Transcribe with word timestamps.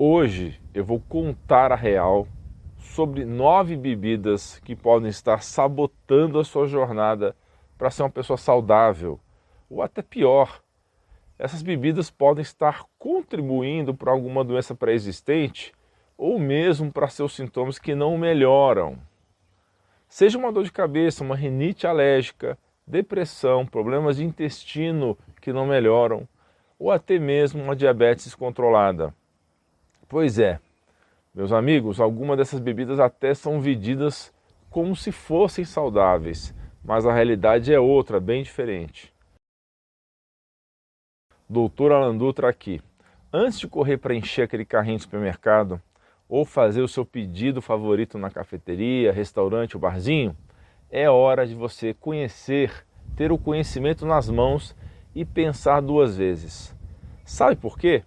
Hoje 0.00 0.60
eu 0.72 0.84
vou 0.84 1.00
contar 1.00 1.72
a 1.72 1.74
real 1.74 2.28
sobre 2.78 3.24
nove 3.24 3.76
bebidas 3.76 4.60
que 4.60 4.76
podem 4.76 5.08
estar 5.08 5.42
sabotando 5.42 6.38
a 6.38 6.44
sua 6.44 6.68
jornada 6.68 7.34
para 7.76 7.90
ser 7.90 8.04
uma 8.04 8.10
pessoa 8.10 8.36
saudável, 8.36 9.18
ou 9.68 9.82
até 9.82 10.00
pior. 10.00 10.62
Essas 11.36 11.62
bebidas 11.62 12.12
podem 12.12 12.42
estar 12.42 12.84
contribuindo 12.96 13.92
para 13.92 14.12
alguma 14.12 14.44
doença 14.44 14.72
pré-existente 14.72 15.72
ou 16.16 16.38
mesmo 16.38 16.92
para 16.92 17.08
seus 17.08 17.34
sintomas 17.34 17.76
que 17.76 17.92
não 17.92 18.16
melhoram. 18.16 19.00
Seja 20.08 20.38
uma 20.38 20.52
dor 20.52 20.62
de 20.62 20.70
cabeça, 20.70 21.24
uma 21.24 21.34
rinite 21.34 21.88
alérgica, 21.88 22.56
depressão, 22.86 23.66
problemas 23.66 24.18
de 24.18 24.24
intestino 24.24 25.18
que 25.40 25.52
não 25.52 25.66
melhoram, 25.66 26.28
ou 26.78 26.92
até 26.92 27.18
mesmo 27.18 27.60
uma 27.60 27.74
diabetes 27.74 28.26
descontrolada. 28.26 29.12
Pois 30.08 30.38
é, 30.38 30.58
meus 31.34 31.52
amigos, 31.52 32.00
algumas 32.00 32.38
dessas 32.38 32.60
bebidas 32.60 32.98
até 32.98 33.34
são 33.34 33.60
vendidas 33.60 34.32
como 34.70 34.96
se 34.96 35.12
fossem 35.12 35.66
saudáveis, 35.66 36.54
mas 36.82 37.04
a 37.04 37.12
realidade 37.12 37.74
é 37.74 37.78
outra, 37.78 38.18
bem 38.18 38.42
diferente. 38.42 39.12
Doutor 41.46 41.92
Alan 41.92 42.16
Dutra 42.16 42.48
aqui. 42.48 42.80
Antes 43.30 43.60
de 43.60 43.68
correr 43.68 43.98
para 43.98 44.14
encher 44.14 44.44
aquele 44.44 44.64
carrinho 44.64 44.96
de 44.96 45.02
supermercado 45.02 45.78
ou 46.26 46.46
fazer 46.46 46.80
o 46.80 46.88
seu 46.88 47.04
pedido 47.04 47.60
favorito 47.60 48.16
na 48.16 48.30
cafeteria, 48.30 49.12
restaurante 49.12 49.76
ou 49.76 49.80
barzinho, 49.80 50.34
é 50.90 51.08
hora 51.10 51.46
de 51.46 51.54
você 51.54 51.92
conhecer, 51.92 52.86
ter 53.14 53.30
o 53.30 53.36
conhecimento 53.36 54.06
nas 54.06 54.30
mãos 54.30 54.74
e 55.14 55.22
pensar 55.22 55.82
duas 55.82 56.16
vezes. 56.16 56.74
Sabe 57.26 57.56
por 57.56 57.78
quê? 57.78 58.02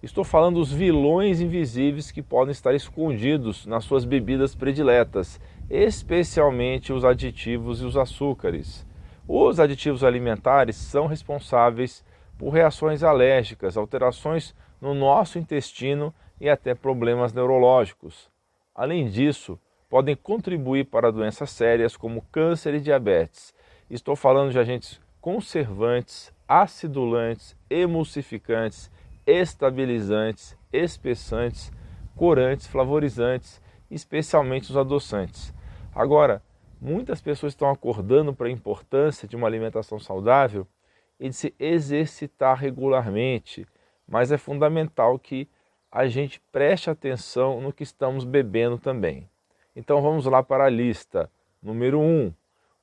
Estou 0.00 0.22
falando 0.22 0.60
dos 0.60 0.72
vilões 0.72 1.40
invisíveis 1.40 2.12
que 2.12 2.22
podem 2.22 2.52
estar 2.52 2.72
escondidos 2.72 3.66
nas 3.66 3.82
suas 3.82 4.04
bebidas 4.04 4.54
prediletas, 4.54 5.40
especialmente 5.68 6.92
os 6.92 7.04
aditivos 7.04 7.82
e 7.82 7.84
os 7.84 7.96
açúcares. 7.96 8.86
Os 9.26 9.58
aditivos 9.58 10.04
alimentares 10.04 10.76
são 10.76 11.08
responsáveis 11.08 12.04
por 12.38 12.50
reações 12.50 13.02
alérgicas, 13.02 13.76
alterações 13.76 14.54
no 14.80 14.94
nosso 14.94 15.36
intestino 15.36 16.14
e 16.40 16.48
até 16.48 16.76
problemas 16.76 17.32
neurológicos. 17.32 18.30
Além 18.72 19.08
disso, 19.08 19.58
podem 19.90 20.14
contribuir 20.14 20.84
para 20.84 21.10
doenças 21.10 21.50
sérias 21.50 21.96
como 21.96 22.22
câncer 22.30 22.74
e 22.74 22.80
diabetes. 22.80 23.52
Estou 23.90 24.14
falando 24.14 24.52
de 24.52 24.60
agentes 24.60 25.00
conservantes, 25.20 26.32
acidulantes, 26.46 27.56
emulsificantes 27.68 28.92
estabilizantes, 29.28 30.56
espessantes, 30.72 31.70
corantes, 32.16 32.66
flavorizantes, 32.66 33.60
especialmente 33.90 34.70
os 34.70 34.76
adoçantes. 34.76 35.52
Agora, 35.94 36.42
muitas 36.80 37.20
pessoas 37.20 37.52
estão 37.52 37.70
acordando 37.70 38.32
para 38.32 38.48
a 38.48 38.50
importância 38.50 39.28
de 39.28 39.36
uma 39.36 39.46
alimentação 39.46 39.98
saudável 39.98 40.66
e 41.20 41.28
de 41.28 41.34
se 41.34 41.54
exercitar 41.58 42.56
regularmente, 42.56 43.66
mas 44.08 44.32
é 44.32 44.38
fundamental 44.38 45.18
que 45.18 45.46
a 45.92 46.06
gente 46.06 46.40
preste 46.50 46.88
atenção 46.88 47.60
no 47.60 47.72
que 47.72 47.82
estamos 47.82 48.24
bebendo 48.24 48.78
também. 48.78 49.28
Então 49.76 50.00
vamos 50.00 50.24
lá 50.24 50.42
para 50.42 50.64
a 50.64 50.70
lista. 50.70 51.30
Número 51.62 52.00
1. 52.00 52.02
Um, 52.02 52.34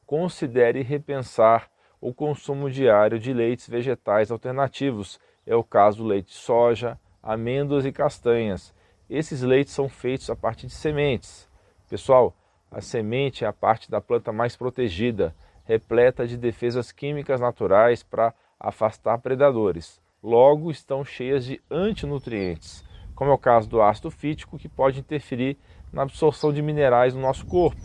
considere 0.05 0.83
repensar 0.83 1.71
o 1.99 2.13
consumo 2.13 2.69
diário 2.69 3.17
de 3.17 3.33
leites 3.33 3.67
vegetais 3.67 4.29
alternativos 4.29 5.19
é 5.45 5.55
o 5.55 5.63
caso 5.63 5.99
do 5.99 6.05
leite 6.05 6.27
de 6.27 6.33
soja, 6.33 6.99
amêndoas 7.21 7.85
e 7.85 7.91
castanhas. 7.91 8.73
Esses 9.09 9.41
leites 9.41 9.73
são 9.73 9.87
feitos 9.87 10.29
a 10.29 10.35
partir 10.35 10.67
de 10.67 10.73
sementes. 10.73 11.47
Pessoal, 11.89 12.35
a 12.71 12.81
semente 12.81 13.45
é 13.45 13.47
a 13.47 13.53
parte 13.53 13.89
da 13.89 14.01
planta 14.01 14.31
mais 14.31 14.55
protegida, 14.55 15.35
repleta 15.63 16.27
de 16.27 16.37
defesas 16.37 16.91
químicas 16.91 17.39
naturais 17.39 18.03
para 18.03 18.33
afastar 18.59 19.17
predadores. 19.19 20.01
Logo, 20.21 20.71
estão 20.71 21.05
cheias 21.05 21.45
de 21.45 21.61
antinutrientes, 21.69 22.83
como 23.13 23.29
é 23.29 23.33
o 23.33 23.37
caso 23.37 23.69
do 23.69 23.81
ácido 23.81 24.09
fítico, 24.09 24.57
que 24.57 24.67
pode 24.67 24.99
interferir 24.99 25.57
na 25.93 26.01
absorção 26.01 26.51
de 26.51 26.61
minerais 26.61 27.13
no 27.13 27.21
nosso 27.21 27.45
corpo. 27.45 27.81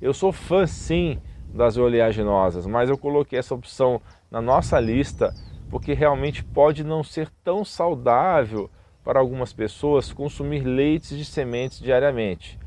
Eu 0.00 0.12
sou 0.12 0.32
fã 0.32 0.66
sim 0.66 1.18
das 1.52 1.76
oleaginosas, 1.76 2.66
mas 2.66 2.88
eu 2.88 2.96
coloquei 2.96 3.38
essa 3.38 3.54
opção 3.54 4.00
na 4.30 4.40
nossa 4.40 4.78
lista 4.78 5.34
porque 5.70 5.94
realmente 5.94 6.42
pode 6.42 6.82
não 6.82 7.04
ser 7.04 7.30
tão 7.44 7.64
saudável 7.64 8.68
para 9.04 9.20
algumas 9.20 9.52
pessoas 9.52 10.12
consumir 10.12 10.64
leites 10.64 11.16
de 11.16 11.24
sementes 11.24 11.78
diariamente. 11.78 12.58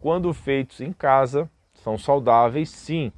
Quando 0.00 0.32
feitos 0.32 0.80
em 0.80 0.92
casa, 0.92 1.50
são 1.74 1.98
saudáveis 1.98 2.70
sim, 2.70 3.12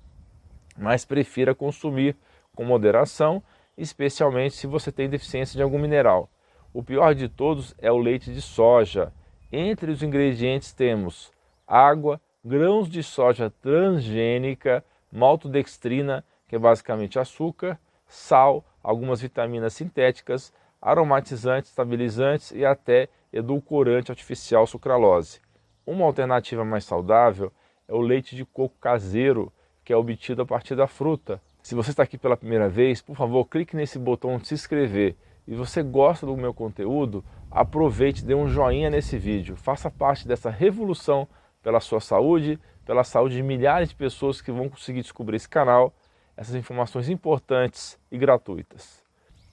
mas 0.76 1.04
prefira 1.04 1.54
consumir 1.54 2.16
com 2.56 2.64
moderação, 2.64 3.42
especialmente 3.76 4.54
se 4.54 4.66
você 4.66 4.90
tem 4.90 5.08
deficiência 5.08 5.56
de 5.56 5.62
algum 5.62 5.78
mineral. 5.78 6.28
O 6.72 6.82
pior 6.82 7.14
de 7.14 7.28
todos 7.28 7.74
é 7.78 7.92
o 7.92 7.98
leite 7.98 8.32
de 8.32 8.40
soja. 8.40 9.12
Entre 9.52 9.92
os 9.92 10.02
ingredientes 10.02 10.72
temos 10.72 11.30
água, 11.66 12.20
grãos 12.44 12.88
de 12.88 13.02
soja 13.02 13.52
transgênica, 13.62 14.84
maltodextrina, 15.12 16.24
que 16.48 16.56
é 16.56 16.58
basicamente 16.58 17.18
açúcar, 17.18 17.78
sal, 18.06 18.64
algumas 18.84 19.22
vitaminas 19.22 19.72
sintéticas, 19.72 20.52
aromatizantes, 20.80 21.70
estabilizantes 21.70 22.52
e 22.52 22.64
até 22.64 23.08
edulcorante 23.32 24.12
artificial 24.12 24.66
sucralose. 24.66 25.40
Uma 25.86 26.04
alternativa 26.04 26.64
mais 26.64 26.84
saudável 26.84 27.50
é 27.88 27.94
o 27.94 28.00
leite 28.00 28.36
de 28.36 28.44
coco 28.44 28.76
caseiro, 28.78 29.50
que 29.82 29.92
é 29.92 29.96
obtido 29.96 30.42
a 30.42 30.46
partir 30.46 30.76
da 30.76 30.86
fruta. 30.86 31.40
Se 31.62 31.74
você 31.74 31.90
está 31.90 32.02
aqui 32.02 32.18
pela 32.18 32.36
primeira 32.36 32.68
vez, 32.68 33.00
por 33.00 33.16
favor, 33.16 33.46
clique 33.46 33.74
nesse 33.74 33.98
botão 33.98 34.36
de 34.36 34.46
se 34.46 34.54
inscrever. 34.54 35.16
E 35.48 35.54
você 35.54 35.82
gosta 35.82 36.26
do 36.26 36.36
meu 36.36 36.54
conteúdo, 36.54 37.24
aproveite 37.50 38.24
dê 38.24 38.34
um 38.34 38.48
joinha 38.48 38.90
nesse 38.90 39.16
vídeo. 39.18 39.56
Faça 39.56 39.90
parte 39.90 40.28
dessa 40.28 40.50
revolução 40.50 41.26
pela 41.62 41.80
sua 41.80 42.00
saúde, 42.00 42.58
pela 42.84 43.04
saúde 43.04 43.36
de 43.36 43.42
milhares 43.42 43.88
de 43.88 43.94
pessoas 43.94 44.40
que 44.40 44.52
vão 44.52 44.68
conseguir 44.68 45.00
descobrir 45.00 45.36
esse 45.36 45.48
canal 45.48 45.92
essas 46.36 46.54
informações 46.54 47.08
importantes 47.08 47.98
e 48.10 48.18
gratuitas. 48.18 49.02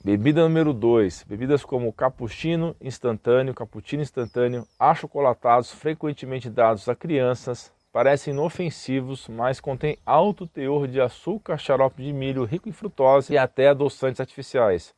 Bebida 0.03 0.41
número 0.41 0.73
2, 0.73 1.25
bebidas 1.29 1.63
como 1.63 1.93
cappuccino 1.93 2.75
instantâneo, 2.81 3.53
cappuccino 3.53 4.01
instantâneo, 4.01 4.67
achocolatados 4.79 5.71
frequentemente 5.71 6.49
dados 6.49 6.89
a 6.89 6.95
crianças, 6.95 7.71
parecem 7.93 8.33
inofensivos, 8.33 9.27
mas 9.27 9.59
contêm 9.59 9.99
alto 10.03 10.47
teor 10.47 10.87
de 10.87 10.99
açúcar, 10.99 11.59
xarope 11.59 12.01
de 12.01 12.11
milho 12.11 12.45
rico 12.45 12.67
em 12.67 12.71
frutose 12.71 13.33
e 13.33 13.37
até 13.37 13.67
adoçantes 13.67 14.19
artificiais. 14.19 14.91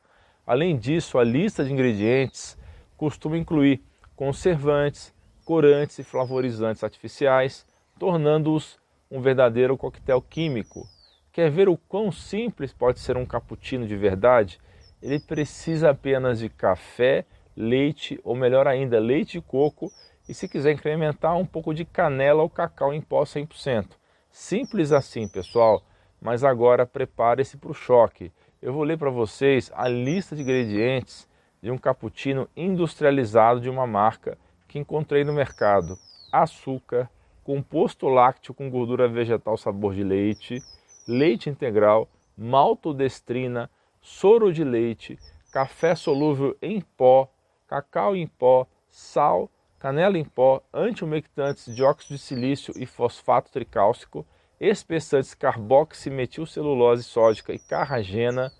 Além 0.46 0.78
disso, 0.78 1.18
a 1.18 1.24
lista 1.24 1.62
de 1.62 1.72
ingredientes 1.72 2.56
costuma 2.96 3.36
incluir 3.36 3.82
conservantes, 4.16 5.12
corantes 5.44 5.98
e 5.98 6.02
flavorizantes 6.02 6.82
artificiais, 6.82 7.66
tornando-os 7.98 8.78
um 9.10 9.20
verdadeiro 9.20 9.76
coquetel 9.76 10.22
químico 10.22 10.88
Quer 11.34 11.50
ver 11.50 11.68
o 11.68 11.76
quão 11.76 12.12
simples 12.12 12.72
pode 12.72 13.00
ser 13.00 13.16
um 13.16 13.26
cappuccino 13.26 13.88
de 13.88 13.96
verdade? 13.96 14.60
Ele 15.02 15.18
precisa 15.18 15.90
apenas 15.90 16.38
de 16.38 16.48
café, 16.48 17.26
leite 17.56 18.20
ou 18.22 18.36
melhor 18.36 18.68
ainda, 18.68 19.00
leite 19.00 19.32
de 19.32 19.40
coco 19.40 19.90
e 20.28 20.32
se 20.32 20.46
quiser 20.46 20.70
incrementar 20.70 21.36
um 21.36 21.44
pouco 21.44 21.74
de 21.74 21.84
canela 21.84 22.40
ou 22.40 22.48
cacau 22.48 22.94
em 22.94 23.00
pó 23.00 23.24
100%. 23.24 23.96
Simples 24.30 24.92
assim, 24.92 25.26
pessoal, 25.26 25.82
mas 26.22 26.44
agora 26.44 26.86
prepare-se 26.86 27.56
para 27.56 27.72
o 27.72 27.74
choque. 27.74 28.30
Eu 28.62 28.72
vou 28.72 28.84
ler 28.84 28.96
para 28.96 29.10
vocês 29.10 29.72
a 29.74 29.88
lista 29.88 30.36
de 30.36 30.42
ingredientes 30.42 31.28
de 31.60 31.68
um 31.68 31.76
cappuccino 31.76 32.48
industrializado 32.56 33.60
de 33.60 33.68
uma 33.68 33.88
marca 33.88 34.38
que 34.68 34.78
encontrei 34.78 35.24
no 35.24 35.32
mercado. 35.32 35.98
Açúcar, 36.30 37.10
composto 37.42 38.06
lácteo 38.06 38.54
com 38.54 38.70
gordura 38.70 39.08
vegetal 39.08 39.56
sabor 39.56 39.96
de 39.96 40.04
leite, 40.04 40.62
leite 41.06 41.50
integral, 41.50 42.08
maltodestrina, 42.36 43.70
soro 44.00 44.52
de 44.52 44.64
leite, 44.64 45.18
café 45.52 45.94
solúvel 45.94 46.56
em 46.60 46.80
pó, 46.80 47.30
cacau 47.66 48.16
em 48.16 48.26
pó, 48.26 48.66
sal, 48.88 49.50
canela 49.78 50.18
em 50.18 50.24
pó, 50.24 50.62
antiumectantes, 50.72 51.74
dióxido 51.74 52.14
de 52.14 52.18
silício 52.18 52.74
e 52.76 52.86
fosfato 52.86 53.50
tricálcico, 53.52 54.26
espessantes 54.60 55.34
carboximetilcelulose 55.34 57.02
sódica 57.02 57.52
e 57.52 57.58
carragena, 57.58 58.52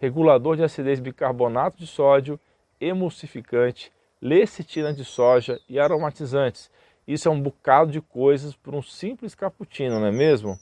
regulador 0.00 0.56
de 0.56 0.62
acidez 0.62 1.00
bicarbonato 1.00 1.78
de 1.78 1.86
sódio, 1.86 2.38
emulsificante, 2.80 3.92
lecitina 4.20 4.92
de 4.92 5.04
soja 5.04 5.60
e 5.68 5.78
aromatizantes. 5.78 6.70
Isso 7.06 7.28
é 7.28 7.30
um 7.30 7.40
bocado 7.40 7.90
de 7.90 8.00
coisas 8.00 8.54
por 8.54 8.74
um 8.74 8.82
simples 8.82 9.34
cappuccino, 9.34 9.98
não 9.98 10.06
é 10.06 10.12
mesmo? 10.12 10.58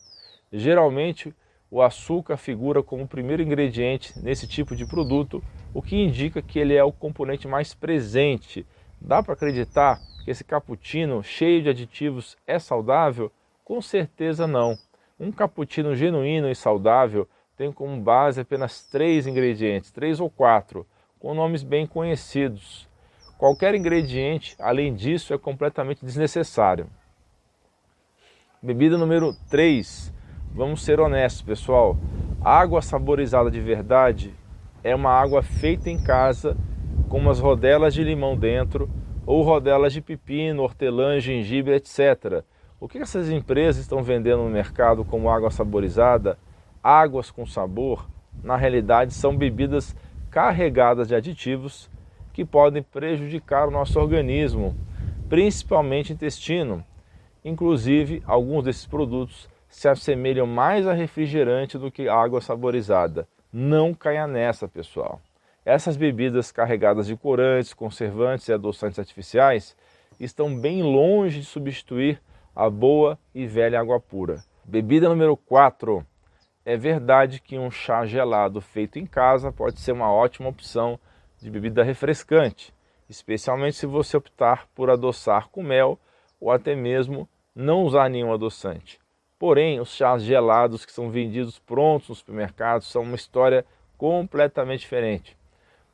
Geralmente, 0.52 1.34
o 1.70 1.82
açúcar 1.82 2.36
figura 2.36 2.82
como 2.82 3.04
o 3.04 3.08
primeiro 3.08 3.42
ingrediente 3.42 4.12
nesse 4.18 4.46
tipo 4.46 4.76
de 4.76 4.86
produto, 4.86 5.42
o 5.74 5.82
que 5.82 5.96
indica 5.96 6.40
que 6.40 6.58
ele 6.58 6.74
é 6.74 6.84
o 6.84 6.92
componente 6.92 7.48
mais 7.48 7.74
presente 7.74 8.66
Dá 9.00 9.22
para 9.22 9.34
acreditar 9.34 10.00
que 10.24 10.30
esse 10.30 10.42
cappuccino 10.42 11.22
cheio 11.22 11.62
de 11.62 11.68
aditivos 11.68 12.36
é 12.46 12.58
saudável? 12.58 13.30
Com 13.64 13.80
certeza 13.80 14.46
não. 14.46 14.78
Um 15.18 15.30
cappuccino 15.30 15.94
genuíno 15.94 16.50
e 16.50 16.54
saudável 16.54 17.28
tem 17.56 17.72
como 17.72 18.00
base 18.00 18.40
apenas 18.40 18.84
três 18.84 19.26
ingredientes, 19.26 19.90
três 19.90 20.20
ou 20.20 20.28
quatro, 20.28 20.86
com 21.18 21.34
nomes 21.34 21.62
bem 21.62 21.86
conhecidos. 21.86 22.88
Qualquer 23.38 23.74
ingrediente, 23.74 24.56
além 24.58 24.94
disso, 24.94 25.32
é 25.32 25.38
completamente 25.38 26.04
desnecessário. 26.04 26.88
Bebida 28.62 28.96
número 28.98 29.34
3. 29.48 30.12
Vamos 30.56 30.82
ser 30.82 30.98
honestos, 30.98 31.42
pessoal. 31.42 31.98
água 32.42 32.80
saborizada 32.80 33.50
de 33.50 33.60
verdade 33.60 34.32
é 34.82 34.94
uma 34.94 35.10
água 35.10 35.42
feita 35.42 35.90
em 35.90 36.02
casa 36.02 36.56
com 37.10 37.18
umas 37.18 37.38
rodelas 37.38 37.92
de 37.92 38.02
limão 38.02 38.34
dentro 38.34 38.88
ou 39.26 39.42
rodelas 39.42 39.92
de 39.92 40.00
pepino, 40.00 40.62
hortelã, 40.62 41.20
gengibre, 41.20 41.74
etc. 41.74 42.42
O 42.80 42.88
que 42.88 42.96
essas 42.96 43.28
empresas 43.28 43.82
estão 43.82 44.02
vendendo 44.02 44.44
no 44.44 44.48
mercado 44.48 45.04
como 45.04 45.28
água 45.28 45.50
saborizada, 45.50 46.38
águas 46.82 47.30
com 47.30 47.44
sabor, 47.44 48.08
na 48.42 48.56
realidade 48.56 49.12
são 49.12 49.36
bebidas 49.36 49.94
carregadas 50.30 51.08
de 51.08 51.14
aditivos 51.14 51.90
que 52.32 52.46
podem 52.46 52.82
prejudicar 52.82 53.68
o 53.68 53.70
nosso 53.70 54.00
organismo, 54.00 54.74
principalmente 55.28 56.14
intestino. 56.14 56.82
Inclusive, 57.44 58.22
alguns 58.26 58.64
desses 58.64 58.86
produtos 58.86 59.54
se 59.76 59.88
assemelham 59.88 60.46
mais 60.46 60.86
a 60.86 60.94
refrigerante 60.94 61.76
do 61.76 61.90
que 61.90 62.08
água 62.08 62.40
saborizada. 62.40 63.28
Não 63.52 63.92
caia 63.92 64.26
nessa, 64.26 64.66
pessoal. 64.66 65.20
Essas 65.66 65.98
bebidas 65.98 66.50
carregadas 66.50 67.06
de 67.06 67.14
corantes, 67.14 67.74
conservantes 67.74 68.48
e 68.48 68.54
adoçantes 68.54 68.98
artificiais 68.98 69.76
estão 70.18 70.58
bem 70.58 70.82
longe 70.82 71.40
de 71.40 71.44
substituir 71.44 72.18
a 72.54 72.70
boa 72.70 73.18
e 73.34 73.46
velha 73.46 73.78
água 73.78 74.00
pura. 74.00 74.42
Bebida 74.64 75.10
número 75.10 75.36
4. 75.36 76.02
É 76.64 76.74
verdade 76.78 77.38
que 77.38 77.58
um 77.58 77.70
chá 77.70 78.06
gelado 78.06 78.62
feito 78.62 78.98
em 78.98 79.04
casa 79.04 79.52
pode 79.52 79.78
ser 79.78 79.92
uma 79.92 80.10
ótima 80.10 80.48
opção 80.48 80.98
de 81.38 81.50
bebida 81.50 81.84
refrescante, 81.84 82.72
especialmente 83.10 83.76
se 83.76 83.84
você 83.84 84.16
optar 84.16 84.66
por 84.74 84.88
adoçar 84.88 85.50
com 85.50 85.62
mel 85.62 85.98
ou 86.40 86.50
até 86.50 86.74
mesmo 86.74 87.28
não 87.54 87.82
usar 87.82 88.08
nenhum 88.08 88.32
adoçante. 88.32 89.04
Porém, 89.38 89.80
os 89.80 89.90
chás 89.90 90.22
gelados 90.22 90.86
que 90.86 90.92
são 90.92 91.10
vendidos 91.10 91.58
prontos 91.58 92.08
nos 92.08 92.18
supermercados 92.18 92.86
são 92.90 93.02
uma 93.02 93.16
história 93.16 93.66
completamente 93.98 94.80
diferente. 94.80 95.36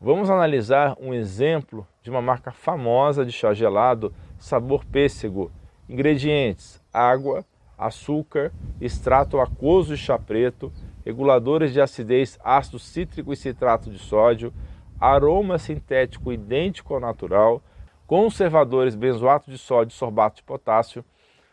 Vamos 0.00 0.30
analisar 0.30 0.96
um 1.00 1.12
exemplo 1.12 1.86
de 2.02 2.10
uma 2.10 2.22
marca 2.22 2.52
famosa 2.52 3.24
de 3.24 3.32
chá 3.32 3.52
gelado, 3.52 4.14
sabor 4.38 4.84
pêssego. 4.84 5.50
Ingredientes: 5.88 6.80
água, 6.92 7.44
açúcar, 7.76 8.52
extrato 8.80 9.40
aquoso 9.40 9.94
de 9.94 10.00
chá 10.00 10.16
preto, 10.16 10.72
reguladores 11.04 11.72
de 11.72 11.80
acidez, 11.80 12.38
ácido 12.44 12.78
cítrico 12.78 13.32
e 13.32 13.36
citrato 13.36 13.90
de 13.90 13.98
sódio, 13.98 14.52
aroma 15.00 15.58
sintético 15.58 16.32
idêntico 16.32 16.94
ao 16.94 17.00
natural, 17.00 17.60
conservadores 18.06 18.94
benzoato 18.94 19.50
de 19.50 19.58
sódio 19.58 19.92
e 19.92 19.96
sorbato 19.96 20.36
de 20.36 20.42
potássio, 20.44 21.04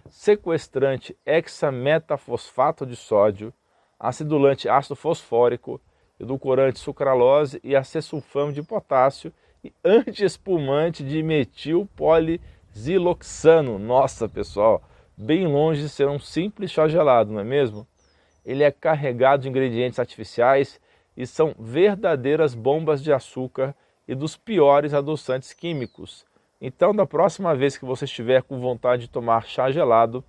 sequestrante 0.09 1.17
hexametafosfato 1.25 2.85
de 2.85 2.95
sódio, 2.95 3.51
acidulante 3.99 4.69
ácido 4.69 4.95
fosfórico, 4.95 5.81
edulcorante 6.19 6.79
sucralose 6.79 7.59
e 7.63 7.75
acesulfame 7.75 8.53
de 8.53 8.63
potássio 8.63 9.31
e 9.63 9.71
antiespumante 9.83 11.03
de 11.03 11.23
metilpoliziloxano. 11.23 13.79
Nossa, 13.79 14.27
pessoal, 14.27 14.83
bem 15.17 15.47
longe 15.47 15.81
de 15.81 15.89
ser 15.89 16.07
um 16.07 16.19
simples 16.19 16.71
chá 16.71 16.87
gelado, 16.87 17.31
não 17.31 17.39
é 17.39 17.43
mesmo? 17.43 17.87
Ele 18.45 18.63
é 18.63 18.71
carregado 18.71 19.41
de 19.43 19.49
ingredientes 19.49 19.99
artificiais 19.99 20.79
e 21.15 21.27
são 21.27 21.53
verdadeiras 21.59 22.55
bombas 22.55 23.03
de 23.03 23.11
açúcar 23.11 23.75
e 24.07 24.15
dos 24.15 24.37
piores 24.37 24.93
adoçantes 24.93 25.51
químicos. 25.53 26.25
Então, 26.61 26.93
da 26.93 27.05
próxima 27.05 27.55
vez 27.55 27.77
que 27.77 27.85
você 27.85 28.03
estiver 28.03 28.43
com 28.43 28.59
vontade 28.59 29.03
de 29.03 29.09
tomar 29.09 29.45
chá 29.45 29.71
gelado, 29.71 30.21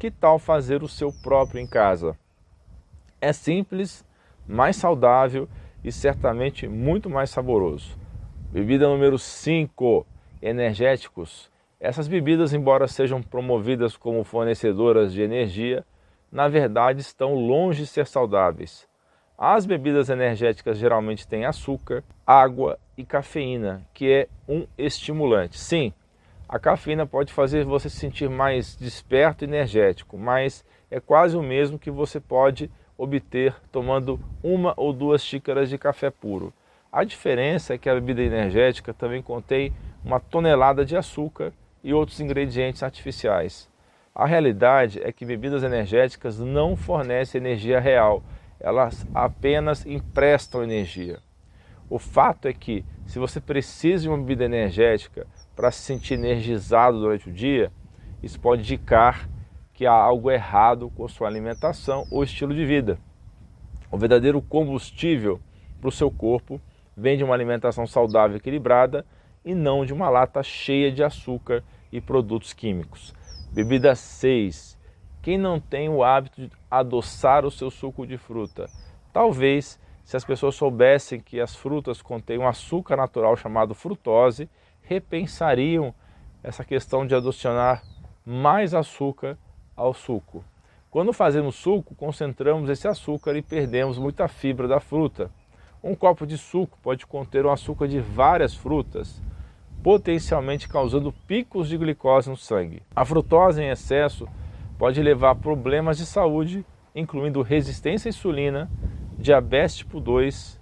que 0.00 0.10
tal 0.10 0.36
fazer 0.36 0.82
o 0.82 0.88
seu 0.88 1.12
próprio 1.12 1.60
em 1.60 1.66
casa? 1.66 2.18
É 3.20 3.32
simples, 3.32 4.04
mais 4.48 4.74
saudável 4.74 5.48
e 5.84 5.92
certamente 5.92 6.66
muito 6.66 7.08
mais 7.08 7.30
saboroso. 7.30 7.96
Bebida 8.50 8.88
número 8.88 9.16
5, 9.16 10.04
energéticos. 10.42 11.48
Essas 11.78 12.08
bebidas, 12.08 12.52
embora 12.52 12.88
sejam 12.88 13.22
promovidas 13.22 13.96
como 13.96 14.24
fornecedoras 14.24 15.12
de 15.12 15.22
energia, 15.22 15.84
na 16.32 16.48
verdade 16.48 17.00
estão 17.00 17.34
longe 17.34 17.82
de 17.82 17.86
ser 17.86 18.08
saudáveis. 18.08 18.88
As 19.38 19.66
bebidas 19.66 20.08
energéticas 20.08 20.78
geralmente 20.78 21.28
têm 21.28 21.44
açúcar, 21.44 22.02
água 22.26 22.78
e 22.96 23.04
cafeína, 23.04 23.82
que 23.92 24.10
é 24.10 24.28
um 24.48 24.66
estimulante. 24.78 25.58
Sim, 25.58 25.92
a 26.48 26.58
cafeína 26.58 27.04
pode 27.06 27.34
fazer 27.34 27.64
você 27.64 27.90
se 27.90 27.96
sentir 27.96 28.30
mais 28.30 28.74
desperto 28.76 29.44
e 29.44 29.46
energético, 29.46 30.16
mas 30.16 30.64
é 30.90 31.00
quase 31.00 31.36
o 31.36 31.42
mesmo 31.42 31.78
que 31.78 31.90
você 31.90 32.18
pode 32.18 32.70
obter 32.96 33.54
tomando 33.70 34.18
uma 34.42 34.72
ou 34.74 34.90
duas 34.90 35.22
xícaras 35.22 35.68
de 35.68 35.76
café 35.76 36.08
puro. 36.08 36.50
A 36.90 37.04
diferença 37.04 37.74
é 37.74 37.78
que 37.78 37.90
a 37.90 37.94
bebida 37.94 38.22
energética 38.22 38.94
também 38.94 39.20
contém 39.20 39.70
uma 40.02 40.18
tonelada 40.18 40.82
de 40.82 40.96
açúcar 40.96 41.52
e 41.84 41.92
outros 41.92 42.20
ingredientes 42.20 42.82
artificiais. 42.82 43.68
A 44.14 44.24
realidade 44.24 44.98
é 45.02 45.12
que 45.12 45.26
bebidas 45.26 45.62
energéticas 45.62 46.38
não 46.38 46.74
fornecem 46.74 47.38
energia 47.38 47.78
real, 47.78 48.22
elas 48.66 49.06
apenas 49.14 49.86
emprestam 49.86 50.60
energia. 50.60 51.20
O 51.88 52.00
fato 52.00 52.48
é 52.48 52.52
que, 52.52 52.84
se 53.06 53.16
você 53.16 53.40
precisa 53.40 54.02
de 54.02 54.08
uma 54.08 54.18
bebida 54.18 54.44
energética 54.44 55.24
para 55.54 55.70
se 55.70 55.82
sentir 55.82 56.14
energizado 56.14 56.98
durante 56.98 57.28
o 57.28 57.32
dia, 57.32 57.70
isso 58.20 58.40
pode 58.40 58.62
indicar 58.62 59.30
que 59.72 59.86
há 59.86 59.92
algo 59.92 60.32
errado 60.32 60.90
com 60.96 61.06
sua 61.06 61.28
alimentação 61.28 62.08
ou 62.10 62.24
estilo 62.24 62.52
de 62.52 62.66
vida. 62.66 62.98
O 63.88 63.96
verdadeiro 63.96 64.42
combustível 64.42 65.40
para 65.80 65.88
o 65.88 65.92
seu 65.92 66.10
corpo 66.10 66.60
vem 66.96 67.16
de 67.16 67.22
uma 67.22 67.34
alimentação 67.34 67.86
saudável 67.86 68.34
e 68.36 68.40
equilibrada 68.40 69.06
e 69.44 69.54
não 69.54 69.86
de 69.86 69.92
uma 69.92 70.08
lata 70.08 70.42
cheia 70.42 70.90
de 70.90 71.04
açúcar 71.04 71.62
e 71.92 72.00
produtos 72.00 72.52
químicos. 72.52 73.14
Bebida 73.52 73.94
6 73.94 74.76
quem 75.26 75.36
não 75.36 75.58
tem 75.58 75.88
o 75.88 76.04
hábito 76.04 76.48
adoçar 76.78 77.44
o 77.44 77.50
seu 77.50 77.70
suco 77.70 78.06
de 78.06 78.16
fruta? 78.16 78.68
Talvez, 79.12 79.78
se 80.04 80.16
as 80.16 80.24
pessoas 80.24 80.54
soubessem 80.54 81.20
que 81.20 81.40
as 81.40 81.56
frutas 81.56 82.00
contêm 82.00 82.38
um 82.38 82.46
açúcar 82.46 82.96
natural 82.96 83.36
chamado 83.36 83.74
frutose, 83.74 84.48
repensariam 84.82 85.94
essa 86.42 86.64
questão 86.64 87.06
de 87.06 87.14
adicionar 87.14 87.82
mais 88.24 88.72
açúcar 88.74 89.36
ao 89.74 89.92
suco. 89.92 90.44
Quando 90.90 91.12
fazemos 91.12 91.56
suco, 91.56 91.94
concentramos 91.94 92.70
esse 92.70 92.86
açúcar 92.88 93.36
e 93.36 93.42
perdemos 93.42 93.98
muita 93.98 94.28
fibra 94.28 94.66
da 94.66 94.80
fruta. 94.80 95.30
Um 95.82 95.94
copo 95.94 96.26
de 96.26 96.38
suco 96.38 96.78
pode 96.82 97.06
conter 97.06 97.44
um 97.44 97.50
açúcar 97.50 97.86
de 97.86 98.00
várias 98.00 98.54
frutas, 98.54 99.20
potencialmente 99.82 100.68
causando 100.68 101.12
picos 101.26 101.68
de 101.68 101.76
glicose 101.76 102.30
no 102.30 102.36
sangue. 102.36 102.82
A 102.94 103.04
frutose 103.04 103.60
em 103.60 103.68
excesso 103.68 104.26
pode 104.78 105.02
levar 105.02 105.30
a 105.30 105.34
problemas 105.34 105.98
de 105.98 106.06
saúde, 106.06 106.64
incluindo 106.94 107.42
resistência 107.42 108.08
à 108.08 108.10
insulina, 108.10 108.70
diabetes 109.18 109.76
tipo 109.76 110.00
2, 110.00 110.60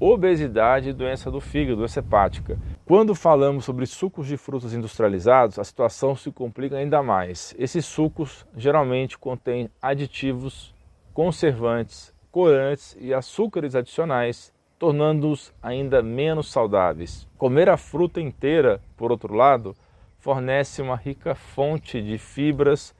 obesidade 0.00 0.90
e 0.90 0.92
doença 0.92 1.30
do 1.30 1.40
fígado, 1.40 1.78
doença 1.78 2.00
hepática. 2.00 2.58
Quando 2.84 3.14
falamos 3.14 3.64
sobre 3.64 3.84
sucos 3.86 4.26
de 4.26 4.36
frutas 4.36 4.72
industrializados, 4.72 5.58
a 5.58 5.64
situação 5.64 6.14
se 6.14 6.30
complica 6.30 6.76
ainda 6.76 7.02
mais. 7.02 7.54
Esses 7.58 7.84
sucos 7.84 8.46
geralmente 8.56 9.18
contêm 9.18 9.68
aditivos, 9.82 10.74
conservantes, 11.12 12.14
corantes 12.30 12.96
e 13.00 13.12
açúcares 13.12 13.74
adicionais, 13.74 14.52
tornando-os 14.78 15.52
ainda 15.60 16.00
menos 16.00 16.52
saudáveis. 16.52 17.26
Comer 17.36 17.68
a 17.68 17.76
fruta 17.76 18.20
inteira, 18.20 18.80
por 18.96 19.10
outro 19.10 19.34
lado, 19.34 19.74
fornece 20.18 20.80
uma 20.80 20.96
rica 20.96 21.34
fonte 21.34 22.00
de 22.00 22.16
fibras 22.18 22.94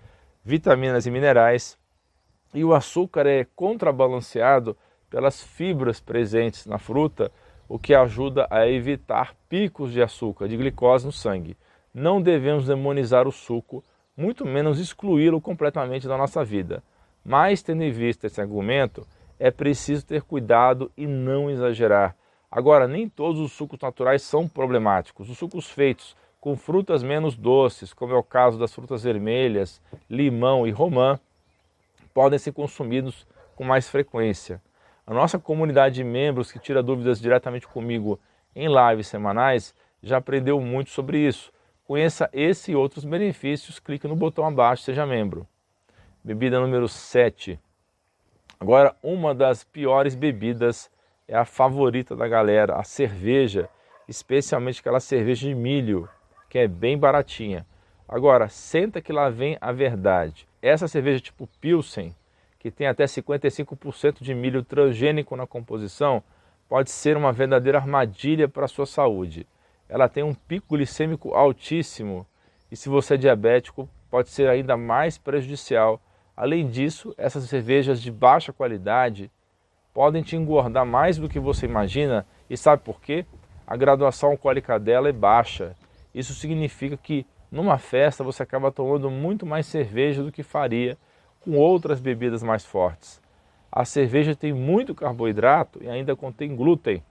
vitaminas 0.49 1.05
e 1.05 1.11
minerais, 1.11 1.77
e 2.55 2.65
o 2.65 2.73
açúcar 2.73 3.27
é 3.27 3.47
contrabalanceado 3.55 4.75
pelas 5.11 5.43
fibras 5.43 6.01
presentes 6.01 6.65
na 6.65 6.79
fruta, 6.79 7.31
o 7.69 7.79
que 7.79 7.95
ajuda 7.95 8.47
a 8.51 8.67
evitar 8.67 9.35
picos 9.47 9.93
de 9.93 10.01
açúcar, 10.01 10.49
de 10.49 10.57
glicose 10.57 11.05
no 11.05 11.13
sangue. 11.13 11.55
Não 11.93 12.23
devemos 12.23 12.65
demonizar 12.65 13.29
o 13.29 13.33
suco, 13.33 13.85
muito 14.17 14.47
menos 14.47 14.81
excluí-lo 14.81 15.39
completamente 15.39 16.09
da 16.09 16.17
nossa 16.17 16.43
vida. 16.43 16.83
Mas, 17.23 17.61
tendo 17.63 17.83
em 17.83 17.91
vista 17.91 18.27
esse 18.27 18.41
argumento, 18.41 19.07
é 19.39 19.51
preciso 19.51 20.07
ter 20.07 20.23
cuidado 20.23 20.91
e 20.97 21.07
não 21.07 21.51
exagerar. 21.51 22.17
Agora, 22.51 22.89
nem 22.89 23.07
todos 23.07 23.39
os 23.39 23.53
sucos 23.53 23.79
naturais 23.79 24.23
são 24.23 24.49
problemáticos. 24.49 25.29
Os 25.29 25.37
sucos 25.37 25.69
feitos 25.69 26.17
com 26.49 26.57
frutas 26.57 27.03
menos 27.03 27.37
doces, 27.37 27.93
como 27.93 28.15
é 28.15 28.17
o 28.17 28.23
caso 28.23 28.59
das 28.59 28.73
frutas 28.73 29.03
vermelhas, 29.03 29.83
limão 30.09 30.67
e 30.67 30.71
romã, 30.71 31.21
podem 32.15 32.39
ser 32.39 32.53
consumidos 32.53 33.27
com 33.55 33.65
mais 33.65 33.87
frequência. 33.87 34.59
A 35.07 35.13
nossa 35.13 35.39
comunidade 35.39 35.97
de 35.97 36.05
membros 36.05 36.51
que 36.51 36.59
tira 36.59 36.83
dúvidas 36.83 37.21
diretamente 37.21 37.69
comigo 37.69 38.19
em 38.57 38.67
lives 38.67 39.09
semanais 39.09 39.75
já 40.03 40.17
aprendeu 40.17 40.59
muito 40.59 40.89
sobre 40.89 41.19
isso. 41.19 41.53
Conheça 41.85 42.31
esse 42.33 42.73
e 42.73 42.75
outros 42.75 43.05
benefícios, 43.05 43.79
clique 43.79 44.09
no 44.09 44.17
botão 44.17 44.47
abaixo, 44.47 44.85
seja 44.85 45.05
membro. 45.05 45.47
Bebida 46.25 46.59
número 46.59 46.89
7. 46.89 47.61
Agora, 48.59 48.97
uma 49.03 49.35
das 49.35 49.65
piores 49.65 50.15
bebidas 50.15 50.91
é 51.29 51.37
a 51.37 51.45
favorita 51.45 52.17
da 52.17 52.27
galera, 52.27 52.77
a 52.77 52.85
cerveja, 52.85 53.69
especialmente 54.09 54.81
aquela 54.81 54.99
cerveja 54.99 55.47
de 55.47 55.55
milho, 55.55 56.09
que 56.49 56.59
é 56.59 56.69
bem 56.69 56.97
baratinha. 56.97 57.67
Agora, 58.09 58.49
senta 58.49 59.01
que 59.01 59.13
lá 59.13 59.29
vem 59.29 59.57
a 59.61 59.71
verdade. 59.73 60.49
Essa 60.63 60.89
cerveja 60.89 61.21
tipo 61.21 61.49
Pilsen, 61.61 62.15
que 62.59 62.71
tem 62.71 62.87
até 62.87 63.05
55% 63.05 64.23
de 64.23 64.35
milho 64.35 64.63
transgênico 64.63 65.37
na 65.37 65.47
composição, 65.47 66.23
pode 66.69 66.91
ser 66.91 67.17
uma 67.17 67.33
verdadeira 67.33 67.79
armadilha 67.79 68.49
para 68.49 68.65
a 68.65 68.69
sua 68.69 68.87
saúde 68.87 69.47
ela 69.89 70.09
tem 70.09 70.23
um 70.23 70.35
pico 70.35 70.77
glicêmico 70.77 71.35
altíssimo 71.35 72.27
e 72.71 72.77
se 72.77 72.89
você 72.89 73.15
é 73.15 73.17
diabético 73.17 73.89
pode 74.11 74.29
ser 74.29 74.49
ainda 74.49 74.77
mais 74.77 75.17
prejudicial. 75.17 76.01
Além 76.37 76.69
disso, 76.69 77.15
essas 77.17 77.45
cervejas 77.45 78.01
de 78.01 78.13
baixa 78.13 78.53
qualidade 78.53 79.31
podem 79.95 80.23
te 80.23 80.37
engordar 80.37 80.85
mais 80.85 81.17
do 81.17 81.29
que 81.29 81.41
você 81.41 81.67
imagina 81.67 82.27
e 82.49 82.57
sabe 82.57 82.83
por 82.83 83.01
quê? 83.01 83.25
A 83.67 83.77
graduação 83.77 84.31
alcoólica 84.31 84.79
dela 84.79 85.09
é 85.09 85.13
baixa. 85.13 85.75
Isso 86.19 86.35
significa 86.35 86.97
que 86.97 87.27
numa 87.51 87.79
festa 87.79 88.25
você 88.25 88.43
acaba 88.43 88.73
tomando 88.73 89.11
muito 89.11 89.47
mais 89.47 89.67
cerveja 89.67 90.23
do 90.23 90.33
que 90.33 90.43
faria 90.43 90.99
com 91.41 91.57
outras 91.57 92.01
bebidas 92.01 92.43
mais 92.43 92.65
fortes. 92.65 93.21
A 93.71 93.85
cerveja 93.85 94.35
tem 94.35 94.53
muito 94.53 94.95
carboidrato 94.95 95.83
e 95.83 95.89
ainda 95.89 96.17
contém 96.17 96.57
glúten, 96.57 97.03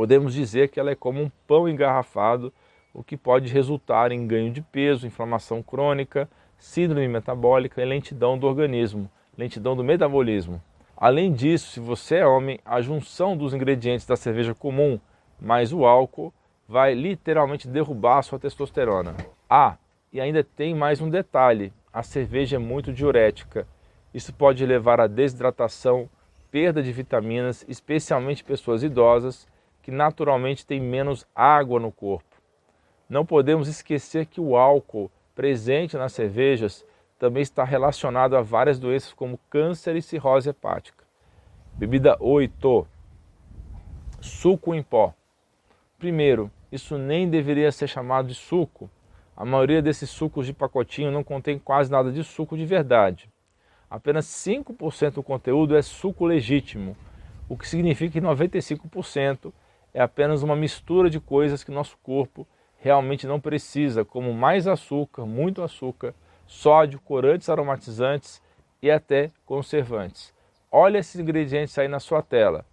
Podemos 0.00 0.32
dizer 0.32 0.70
que 0.70 0.78
ela 0.80 0.90
é 0.90 0.94
como 0.94 1.20
um 1.20 1.30
pão 1.46 1.68
engarrafado, 1.68 2.52
o 2.94 3.02
que 3.04 3.18
pode 3.18 3.52
resultar 3.52 4.12
em 4.12 4.26
ganho 4.26 4.50
de 4.50 4.62
peso, 4.62 5.06
inflamação 5.06 5.62
crônica, 5.62 6.26
síndrome 6.56 7.06
metabólica 7.06 7.82
e 7.82 7.84
lentidão 7.84 8.38
do 8.38 8.46
organismo, 8.46 9.10
lentidão 9.36 9.76
do 9.76 9.84
metabolismo. 9.84 10.58
Além 10.96 11.30
disso, 11.30 11.72
se 11.72 11.80
você 11.80 12.16
é 12.16 12.26
homem, 12.26 12.58
a 12.64 12.80
junção 12.80 13.36
dos 13.36 13.52
ingredientes 13.52 14.06
da 14.06 14.16
cerveja 14.16 14.54
comum 14.54 14.98
mais 15.38 15.70
o 15.70 15.84
álcool 15.84 16.32
vai 16.70 16.94
literalmente 16.94 17.66
derrubar 17.66 18.18
a 18.18 18.22
sua 18.22 18.38
testosterona. 18.38 19.16
Ah, 19.48 19.76
e 20.12 20.20
ainda 20.20 20.44
tem 20.44 20.72
mais 20.72 21.00
um 21.00 21.10
detalhe: 21.10 21.72
a 21.92 22.00
cerveja 22.00 22.54
é 22.54 22.58
muito 22.60 22.92
diurética. 22.92 23.66
Isso 24.14 24.32
pode 24.32 24.64
levar 24.64 25.00
à 25.00 25.08
desidratação, 25.08 26.08
perda 26.48 26.80
de 26.80 26.92
vitaminas, 26.92 27.64
especialmente 27.68 28.44
pessoas 28.44 28.84
idosas, 28.84 29.48
que 29.82 29.90
naturalmente 29.90 30.64
tem 30.64 30.80
menos 30.80 31.26
água 31.34 31.80
no 31.80 31.90
corpo. 31.90 32.36
Não 33.08 33.26
podemos 33.26 33.66
esquecer 33.66 34.26
que 34.26 34.40
o 34.40 34.56
álcool 34.56 35.10
presente 35.34 35.96
nas 35.96 36.12
cervejas 36.12 36.86
também 37.18 37.42
está 37.42 37.64
relacionado 37.64 38.36
a 38.36 38.42
várias 38.42 38.78
doenças 38.78 39.12
como 39.12 39.40
câncer 39.50 39.96
e 39.96 40.02
cirrose 40.02 40.50
hepática. 40.50 41.04
Bebida 41.72 42.16
8. 42.20 42.86
Suco 44.20 44.72
em 44.72 44.84
pó. 44.84 45.12
Primeiro, 45.98 46.48
isso 46.70 46.96
nem 46.98 47.28
deveria 47.28 47.72
ser 47.72 47.88
chamado 47.88 48.28
de 48.28 48.34
suco. 48.34 48.90
A 49.36 49.44
maioria 49.44 49.80
desses 49.80 50.10
sucos 50.10 50.46
de 50.46 50.52
pacotinho 50.52 51.10
não 51.10 51.24
contém 51.24 51.58
quase 51.58 51.90
nada 51.90 52.12
de 52.12 52.22
suco 52.22 52.56
de 52.56 52.64
verdade. 52.64 53.30
Apenas 53.88 54.26
5% 54.26 55.14
do 55.14 55.22
conteúdo 55.22 55.76
é 55.76 55.82
suco 55.82 56.24
legítimo, 56.24 56.96
o 57.48 57.56
que 57.56 57.68
significa 57.68 58.12
que 58.12 58.20
95% 58.20 59.52
é 59.92 60.00
apenas 60.00 60.42
uma 60.42 60.54
mistura 60.54 61.10
de 61.10 61.18
coisas 61.18 61.64
que 61.64 61.72
nosso 61.72 61.98
corpo 62.02 62.46
realmente 62.78 63.26
não 63.26 63.40
precisa, 63.40 64.04
como 64.04 64.32
mais 64.32 64.68
açúcar, 64.68 65.26
muito 65.26 65.62
açúcar, 65.62 66.14
sódio, 66.46 67.00
corantes 67.00 67.48
aromatizantes 67.48 68.40
e 68.80 68.90
até 68.90 69.30
conservantes. 69.44 70.32
Olha 70.70 70.98
esses 70.98 71.20
ingredientes 71.20 71.76
aí 71.76 71.88
na 71.88 71.98
sua 71.98 72.22
tela. 72.22 72.64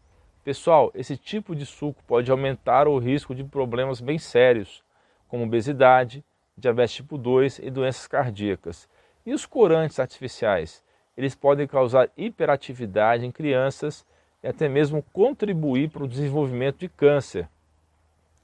Pessoal, 0.48 0.94
esse 0.96 1.18
tipo 1.18 1.54
de 1.54 1.66
suco 1.66 2.01
pode 2.08 2.32
aumentar 2.32 2.88
o 2.88 2.98
risco 2.98 3.36
de 3.36 3.44
problemas 3.44 4.00
bem 4.00 4.18
sérios, 4.18 4.82
como 5.27 5.44
obesidade, 5.44 6.24
diabetes 6.58 6.96
tipo 6.96 7.18
2 7.18 7.60
e 7.60 7.70
doenças 7.70 8.08
cardíacas. 8.08 8.88
E 9.25 9.34
os 9.34 9.46
corantes 9.46 10.00
artificiais? 10.00 10.82
Eles 11.18 11.36
podem 11.36 11.68
causar 11.68 12.10
hiperatividade 12.16 13.25
em 13.25 13.30
crianças 13.30 14.06
e 14.42 14.48
até 14.48 14.70
mesmo 14.70 15.04
contribuir 15.12 15.89
para 15.89 16.06
o 16.06 16.08
desenvolvimento 16.08 16.77
de 16.77 16.88
câncer. 16.88 17.50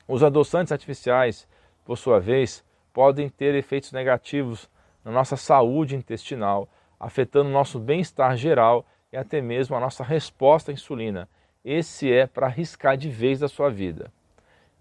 Os 0.06 0.26
adoçantes 0.26 0.74
artificiais, 0.74 1.48
por 1.86 1.98
sua 1.98 2.20
vez, 2.20 2.66
podem 2.92 3.30
ter 3.30 3.56
efeitos 3.56 3.94
negativos 3.94 4.70
na 5.06 5.12
nossa 5.14 5.38
saúde 5.38 5.96
intestinal, 5.96 6.68
afetando 7.00 7.50
nosso 7.50 7.80
bem-estar 7.80 8.36
geral 8.36 8.86
e 9.10 9.16
até 9.16 9.40
mesmo 9.40 9.74
a 9.78 9.80
nossa 9.80 10.04
resposta 10.04 10.70
à 10.70 10.74
insulina. 10.74 11.30
Esse 11.66 12.12
é 12.12 12.28
para 12.28 12.48
arriscar 12.48 12.98
de 12.98 13.08
vez 13.08 13.40
da 13.40 13.48
sua 13.48 13.70
vida. 13.70 14.12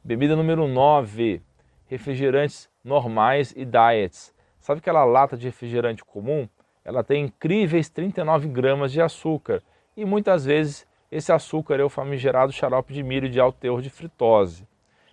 Bebida 0.03 0.35
número 0.35 0.67
9, 0.67 1.41
refrigerantes 1.87 2.69
normais 2.83 3.55
e 3.57 3.65
diets. 3.65 4.35
Sabe 4.59 4.81
aquela 4.81 5.05
lata 5.05 5.37
de 5.37 5.47
refrigerante 5.47 6.05
comum? 6.05 6.49
Ela 6.85 7.05
tem 7.05 7.27
incríveis 7.27 7.89
39 7.89 8.49
gramas 8.49 8.91
de 8.91 9.01
açúcar 9.01 9.62
e 9.97 10.05
muitas 10.05 10.45
vezes 10.45 10.85
esse 11.09 11.31
açúcar 11.31 11.79
é 11.79 11.85
o 11.85 11.89
famigerado 11.89 12.51
xarope 12.51 12.93
de 12.93 13.05
milho 13.05 13.31
de 13.31 13.39
alto 13.39 13.61
teor 13.61 13.81
de 13.81 13.89
fritose. 13.89 14.67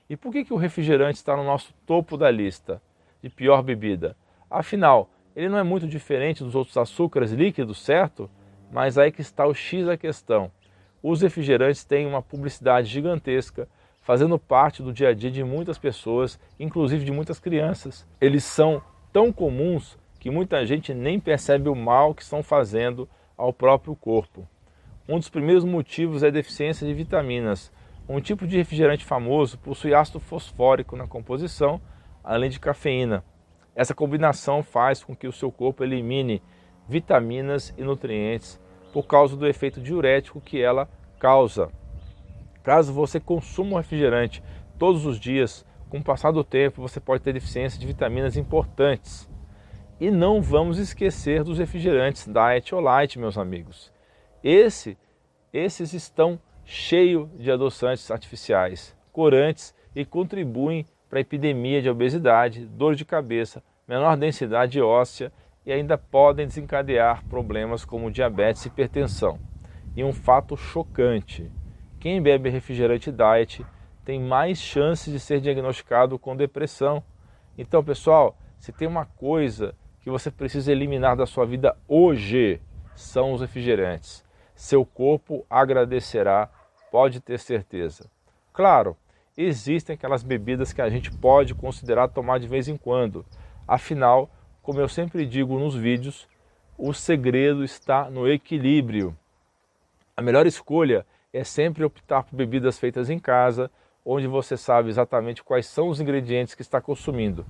E 0.09 0.17
por 0.17 0.31
que, 0.31 0.45
que 0.45 0.53
o 0.53 0.57
refrigerante 0.57 1.17
está 1.17 1.38
no 1.38 1.43
nosso 1.43 1.71
topo 1.85 2.17
da 2.17 2.31
lista 2.31 2.81
de 3.21 3.29
pior 3.29 3.61
bebida? 3.61 4.17
Afinal, 4.49 5.07
ele 5.35 5.49
não 5.49 5.59
é 5.59 5.63
muito 5.63 5.88
diferente 5.88 6.43
dos 6.43 6.55
outros 6.55 6.75
açúcares 6.77 7.31
líquidos, 7.31 7.79
certo? 7.79 8.27
Mas 8.71 8.97
aí 8.97 9.11
que 9.11 9.21
está 9.21 9.45
o 9.45 9.53
X 9.53 9.85
da 9.85 9.95
questão. 9.95 10.51
Os 11.01 11.21
refrigerantes 11.21 11.83
têm 11.83 12.05
uma 12.05 12.21
publicidade 12.21 12.87
gigantesca, 12.87 13.67
fazendo 14.01 14.37
parte 14.37 14.83
do 14.83 14.91
dia 14.91 15.09
a 15.09 15.13
dia 15.13 15.31
de 15.31 15.43
muitas 15.43 15.77
pessoas, 15.77 16.39
inclusive 16.59 17.05
de 17.05 17.11
muitas 17.11 17.39
crianças. 17.39 18.05
Eles 18.19 18.43
são 18.43 18.81
tão 19.13 19.31
comuns 19.31 19.97
que 20.19 20.29
muita 20.29 20.65
gente 20.65 20.93
nem 20.93 21.19
percebe 21.19 21.69
o 21.69 21.75
mal 21.75 22.13
que 22.13 22.21
estão 22.21 22.43
fazendo 22.43 23.07
ao 23.37 23.53
próprio 23.53 23.95
corpo. 23.95 24.47
Um 25.07 25.17
dos 25.17 25.29
primeiros 25.29 25.63
motivos 25.63 26.21
é 26.21 26.27
a 26.27 26.31
deficiência 26.31 26.85
de 26.85 26.93
vitaminas. 26.93 27.71
Um 28.07 28.19
tipo 28.19 28.45
de 28.45 28.57
refrigerante 28.57 29.05
famoso 29.05 29.57
possui 29.57 29.93
ácido 29.93 30.19
fosfórico 30.19 30.97
na 30.97 31.07
composição, 31.07 31.79
além 32.23 32.49
de 32.49 32.59
cafeína. 32.59 33.23
Essa 33.73 33.95
combinação 33.95 34.61
faz 34.61 35.03
com 35.03 35.15
que 35.15 35.27
o 35.27 35.31
seu 35.31 35.51
corpo 35.51 35.83
elimine 35.83 36.41
vitaminas 36.87 37.73
e 37.77 37.83
nutrientes 37.83 38.59
por 38.91 39.05
causa 39.05 39.36
do 39.36 39.48
efeito 39.48 39.81
diurético 39.81 40.41
que 40.41 40.62
ela 40.62 40.89
causa. 41.19 41.69
Caso 42.63 42.93
você 42.93 43.19
consuma 43.19 43.74
um 43.74 43.77
refrigerante 43.77 44.43
todos 44.77 45.05
os 45.05 45.19
dias, 45.19 45.65
com 45.89 45.98
o 45.98 46.03
passar 46.03 46.31
do 46.31 46.43
tempo 46.43 46.81
você 46.81 47.00
pode 47.00 47.24
ter 47.24 47.34
deficiência 47.34 47.79
de 47.79 47.88
vitaminas 47.88 48.38
importantes. 48.38 49.29
E 50.00 50.10
não 50.10 50.41
vamos 50.41 50.77
esquecer 50.77 51.43
dos 51.43 51.58
refrigerantes 51.58 52.27
Diet 52.27 52.74
ou 52.74 52.79
Light, 52.79 53.19
meus 53.19 53.38
amigos. 53.38 53.91
Esse, 54.43 54.98
esses 55.51 55.93
estão 55.93 56.39
cheios 56.63 57.27
de 57.38 57.51
adoçantes 57.51 58.10
artificiais, 58.10 58.96
corantes 59.12 59.75
e 59.96 60.05
contribuem 60.05 60.86
para 61.10 61.19
a 61.19 61.22
epidemia 61.22 61.81
de 61.81 61.89
obesidade, 61.89 62.65
dor 62.65 62.96
de 62.96 63.03
cabeça, 63.03 63.63
menor 63.88 64.15
densidade 64.15 64.79
óssea 64.79 65.34
e 65.69 65.73
ainda 65.73 65.97
podem 65.97 66.47
desencadear 66.47 67.23
problemas 67.27 67.85
como 67.85 68.11
diabetes 68.11 68.65
e 68.65 68.67
hipertensão. 68.67 69.39
E 69.95 70.03
um 70.03 70.11
fato 70.11 70.57
chocante: 70.57 71.51
quem 71.99 72.21
bebe 72.21 72.49
refrigerante 72.49 73.11
diet 73.11 73.65
tem 74.03 74.19
mais 74.19 74.57
chances 74.57 75.13
de 75.13 75.19
ser 75.19 75.39
diagnosticado 75.39 76.17
com 76.17 76.35
depressão. 76.35 77.03
Então, 77.57 77.83
pessoal, 77.83 78.38
se 78.57 78.71
tem 78.71 78.88
uma 78.88 79.05
coisa 79.05 79.75
que 80.01 80.09
você 80.09 80.31
precisa 80.31 80.71
eliminar 80.71 81.15
da 81.15 81.25
sua 81.25 81.45
vida 81.45 81.77
hoje, 81.88 82.59
são 82.95 83.33
os 83.33 83.41
refrigerantes 83.41 84.27
seu 84.59 84.85
corpo 84.85 85.45
agradecerá, 85.49 86.49
pode 86.91 87.21
ter 87.21 87.39
certeza. 87.39 88.11
Claro, 88.51 88.97
existem 89.38 89.93
aquelas 89.93 90.21
bebidas 90.21 90.73
que 90.73 90.81
a 90.81 90.89
gente 90.89 91.09
pode 91.09 91.55
considerar 91.55 92.09
tomar 92.09 92.41
de 92.41 92.47
vez 92.47 92.67
em 92.67 92.75
quando. 92.75 93.25
Afinal, 93.65 94.29
como 94.61 94.79
eu 94.79 94.87
sempre 94.87 95.25
digo 95.25 95.57
nos 95.57 95.75
vídeos, 95.75 96.27
o 96.77 96.93
segredo 96.93 97.63
está 97.63 98.09
no 98.09 98.27
equilíbrio. 98.27 99.15
A 100.15 100.21
melhor 100.21 100.45
escolha 100.45 101.05
é 101.33 101.43
sempre 101.43 101.83
optar 101.83 102.23
por 102.23 102.35
bebidas 102.35 102.77
feitas 102.77 103.09
em 103.09 103.19
casa 103.19 103.69
onde 104.05 104.27
você 104.27 104.57
sabe 104.57 104.89
exatamente 104.89 105.43
quais 105.43 105.67
são 105.67 105.87
os 105.89 105.99
ingredientes 105.99 106.55
que 106.55 106.61
está 106.61 106.81
consumindo. 106.81 107.45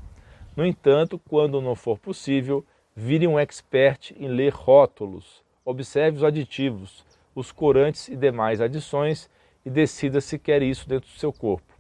No 0.56 0.66
entanto, 0.66 1.18
quando 1.30 1.62
não 1.62 1.76
for 1.76 1.98
possível, 1.98 2.66
vire 2.96 3.28
um 3.28 3.40
expert 3.40 4.14
em 4.18 4.28
ler 4.28 4.52
rótulos. 4.52 5.42
Observe 5.64 6.18
os 6.18 6.24
aditivos, 6.24 7.06
os 7.34 7.52
corantes 7.52 8.10
e 8.10 8.16
demais 8.16 8.60
adições 8.60 9.30
e 9.66 9.70
decida 9.70 10.20
se 10.20 10.38
quer 10.38 10.62
isso 10.62 10.90
dentro 10.90 11.10
do 11.10 11.18
seu 11.18 11.32
corpo. 11.32 11.74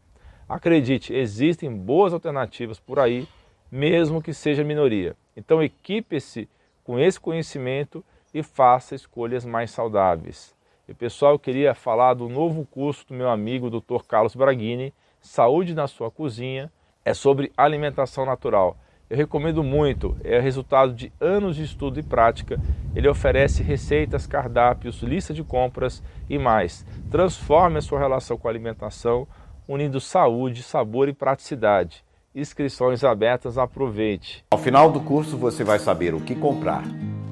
Acredite, 0.48 1.13
existem 1.13 1.75
boas 1.75 2.13
alternativas 2.13 2.79
por 2.79 3.00
aí, 3.00 3.27
mesmo 3.71 4.21
que 4.21 4.33
seja 4.33 4.63
minoria. 4.63 5.15
Então 5.35 5.61
equipe-se 5.61 6.47
com 6.83 6.99
esse 6.99 7.19
conhecimento 7.19 8.03
e 8.33 8.43
faça 8.43 8.95
escolhas 8.95 9.45
mais 9.45 9.71
saudáveis. 9.71 10.55
E 10.88 10.93
pessoal, 10.93 11.33
eu 11.33 11.39
queria 11.39 11.75
falar 11.75 12.15
do 12.15 12.27
novo 12.27 12.65
curso 12.65 13.07
do 13.07 13.13
meu 13.13 13.29
amigo 13.29 13.69
Dr. 13.69 14.03
Carlos 14.07 14.35
Braghini, 14.35 14.93
Saúde 15.21 15.75
na 15.75 15.88
sua 15.88 16.09
cozinha, 16.09 16.71
é 17.05 17.13
sobre 17.13 17.51
alimentação 17.55 18.25
natural. 18.25 18.75
Eu 19.09 19.17
recomendo 19.17 19.63
muito, 19.63 20.15
é 20.23 20.39
resultado 20.39 20.93
de 20.93 21.11
anos 21.19 21.55
de 21.55 21.63
estudo 21.63 21.99
e 21.99 22.03
prática. 22.03 22.59
Ele 22.95 23.07
oferece 23.07 23.63
receitas, 23.63 24.27
cardápios, 24.27 25.01
lista 25.01 25.33
de 25.33 25.43
compras 25.43 26.03
e 26.29 26.38
mais. 26.38 26.85
Transforme 27.09 27.79
a 27.79 27.81
sua 27.81 27.99
relação 27.99 28.38
com 28.38 28.47
a 28.47 28.51
alimentação, 28.51 29.27
unindo 29.67 29.99
saúde, 29.99 30.61
sabor 30.61 31.09
e 31.09 31.13
praticidade. 31.13 32.03
Inscrições 32.36 33.03
abertas, 33.03 33.57
aproveite. 33.57 34.45
Ao 34.51 34.59
final 34.59 34.91
do 34.91 35.00
curso 35.00 35.36
você 35.36 35.63
vai 35.63 35.79
saber 35.79 36.13
o 36.13 36.21
que 36.21 36.36
comprar, 36.36 36.83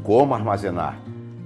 como 0.03 0.33
armazenar 0.33 0.99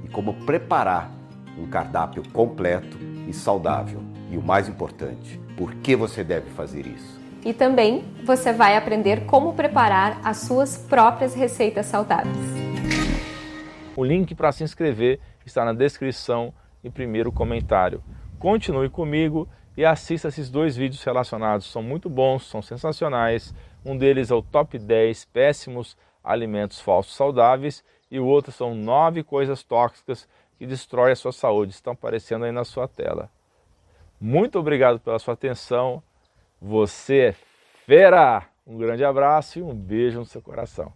e 0.06 0.08
como 0.08 0.34
preparar 0.46 1.12
um 1.58 1.68
cardápio 1.68 2.24
completo 2.32 2.98
e 3.28 3.34
saudável. 3.34 4.02
E 4.32 4.38
o 4.38 4.42
mais 4.42 4.70
importante, 4.70 5.38
por 5.58 5.76
que 5.76 5.98
você 5.98 6.24
deve 6.24 6.50
fazer 6.52 6.88
isso. 6.88 7.20
E 7.44 7.54
também 7.54 8.06
você 8.24 8.54
vai 8.54 8.78
aprender 8.78 9.26
como 9.26 9.54
preparar 9.54 10.22
as 10.24 10.38
suas 10.38 10.78
próprias 10.78 11.34
receitas 11.34 11.88
saudáveis. 11.88 12.38
O 13.98 14.06
link 14.06 14.34
para 14.34 14.54
se 14.54 14.64
inscrever 14.64 15.20
está 15.46 15.66
na 15.66 15.74
descrição 15.74 16.54
e 16.82 16.90
primeiro 16.90 17.34
comentário. 17.34 18.02
Continue 18.40 18.90
comigo 18.90 19.46
e 19.76 19.86
assista 19.86 20.28
esses 20.28 20.50
dois 20.50 20.76
vídeos 20.76 21.04
relacionados. 21.04 21.72
São 21.72 21.82
muito 21.82 22.10
bons, 22.10 22.46
são 22.46 22.62
sensacionais. 22.62 23.54
Um 23.86 23.98
deles 23.98 24.32
é 24.32 24.36
o 24.36 24.42
Top 24.42 24.78
10 24.78 25.26
Péssimos 25.26 25.98
Alimentos 26.24 26.80
Falsos 26.80 27.16
Saudáveis 27.16 27.84
e 28.10 28.20
o 28.20 28.26
outro 28.26 28.52
são 28.52 28.76
9 28.76 29.24
coisas 29.24 29.64
tóxicas 29.64 30.28
que 30.58 30.68
destroem 30.68 31.14
a 31.14 31.16
sua 31.16 31.32
saúde. 31.32 31.74
Estão 31.74 31.94
aparecendo 31.94 32.46
aí 32.46 32.52
na 32.52 32.64
sua 32.64 32.88
tela. 32.88 33.30
Muito 34.20 34.60
obrigado 34.60 35.00
pela 35.00 35.18
sua 35.18 35.34
atenção. 35.34 36.04
Você 36.62 37.20
é 37.20 37.36
fera! 37.86 38.44
Um 38.68 38.78
grande 38.78 39.04
abraço 39.04 39.58
e 39.58 39.62
um 39.64 39.74
beijo 39.74 40.20
no 40.20 40.26
seu 40.26 40.42
coração. 40.42 40.94